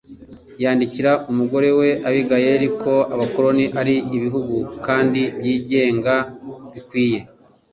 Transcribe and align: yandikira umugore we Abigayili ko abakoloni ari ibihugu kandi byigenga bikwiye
yandikira 0.63 1.11
umugore 1.31 1.69
we 1.79 1.89
Abigayili 2.07 2.67
ko 2.81 2.93
abakoloni 3.13 3.65
ari 3.79 3.95
ibihugu 4.15 4.55
kandi 4.85 5.21
byigenga 5.39 6.13
bikwiye 6.73 7.19